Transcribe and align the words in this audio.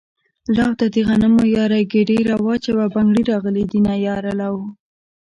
لو 0.55 0.69
ده 0.79 0.85
دغنمو 0.97 1.43
ياره 1.55 1.79
ګيډی 1.91 2.19
را 2.29 2.35
واچوه 2.45 2.85
بنګړي 2.93 3.23
راغلي 3.31 3.63
دينه 3.71 3.93
ياره 4.07 4.33
لو 4.41 4.55